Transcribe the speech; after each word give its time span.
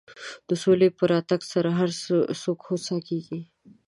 د 0.47 0.49
سولې 0.63 0.89
په 0.97 1.03
راتګ 1.11 1.41
سره 1.53 1.69
هر 1.79 1.89
څوک 2.41 2.59
هوسا 2.67 2.97
کېږي. 3.07 3.39